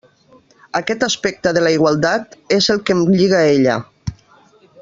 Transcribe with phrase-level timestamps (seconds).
[0.79, 3.81] Aquest aspecte de la igualtat és el que em lliga a ella.